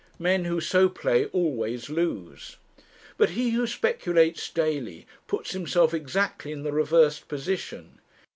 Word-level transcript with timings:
Men 0.17 0.45
who 0.45 0.59
so 0.59 0.89
play 0.89 1.25
always 1.27 1.87
lose. 1.87 2.57
But 3.17 3.29
he 3.37 3.51
who 3.51 3.67
speculates 3.67 4.49
daily 4.49 5.05
puts 5.27 5.51
himself 5.51 5.93
exactly 5.93 6.51
in 6.51 6.63
the 6.63 6.73
reversed 6.73 7.27
position. 7.27 7.99